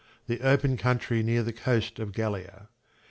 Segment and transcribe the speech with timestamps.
[0.25, 2.69] The open country near the coast of Gallia.